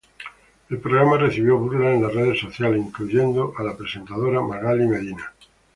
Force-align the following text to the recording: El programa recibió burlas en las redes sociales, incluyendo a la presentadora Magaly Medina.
El 0.69 0.79
programa 0.85 1.15
recibió 1.19 1.59
burlas 1.59 1.93
en 1.95 2.01
las 2.01 2.11
redes 2.15 2.39
sociales, 2.39 2.79
incluyendo 2.81 3.53
a 3.55 3.61
la 3.61 3.77
presentadora 3.77 4.41
Magaly 4.41 4.87
Medina. 4.87 5.31